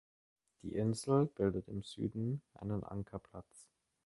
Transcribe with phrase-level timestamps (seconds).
[0.63, 3.69] Die Insel bildet im Süden einen Ankerplatz.